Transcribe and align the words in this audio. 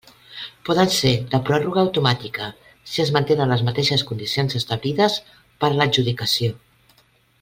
Poden 0.67 0.87
ser 0.93 1.11
de 1.33 1.39
pròrroga 1.49 1.79
automàtica, 1.87 2.47
si 2.93 3.03
es 3.05 3.11
mantenen 3.17 3.53
les 3.55 3.61
mateixes 3.69 4.05
condicions 4.13 4.59
establides 4.61 5.19
per 5.35 5.71
a 5.75 5.77
l'adjudicació. 5.83 6.59